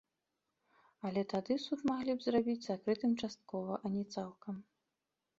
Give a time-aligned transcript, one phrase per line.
[1.09, 4.55] Але тады суд маглі б зрабіць закрытым часткова, а не цалкам.